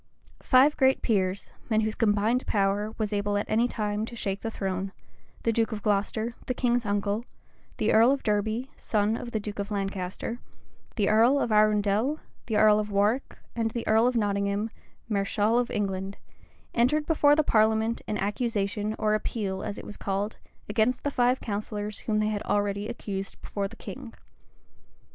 [0.41, 4.49] Five great peers, men whose combined power was able at any time to shake the
[4.49, 4.91] throne,
[5.43, 7.23] the duke of Glocester, the king's uncle;
[7.77, 10.39] the earl of Derby, son of the duke of Lancaster;
[10.95, 14.71] the earl of Arundel; the earl of Warwick; and the earl of Nottingham,
[15.07, 16.17] mareschal of England,
[16.73, 20.37] entered before the parliament an accusation, or appeal, as it was called,
[20.67, 24.15] against the five counsellors whom they had already accused before the king.